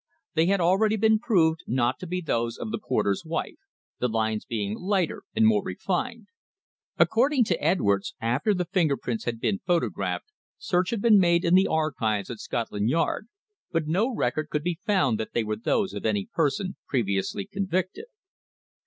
They 0.33 0.47
had 0.47 0.59
already 0.59 0.95
been 0.95 1.19
proved 1.19 1.59
not 1.67 1.99
to 1.99 2.07
be 2.07 2.21
those 2.21 2.57
of 2.57 2.71
the 2.71 2.79
porter's 2.79 3.23
wife, 3.23 3.59
the 3.99 4.07
lines 4.07 4.45
being 4.45 4.73
lighter 4.75 5.21
and 5.35 5.45
more 5.45 5.63
refined. 5.63 6.25
According 6.97 7.43
to 7.43 7.63
Edwards, 7.63 8.15
after 8.19 8.55
the 8.55 8.65
finger 8.65 8.97
prints 8.97 9.25
had 9.25 9.39
been 9.39 9.59
photographed, 9.59 10.31
search 10.57 10.89
had 10.89 11.03
been 11.03 11.19
made 11.19 11.45
in 11.45 11.53
the 11.53 11.67
archives 11.67 12.31
at 12.31 12.39
Scotland 12.39 12.89
Yard, 12.89 13.27
but 13.71 13.85
no 13.85 14.11
record 14.11 14.49
could 14.49 14.63
be 14.63 14.79
found 14.83 15.19
that 15.19 15.33
they 15.33 15.43
were 15.43 15.55
those 15.57 15.93
of 15.93 16.03
any 16.03 16.25
person 16.33 16.77
previously 16.87 17.45
convicted. 17.45 18.05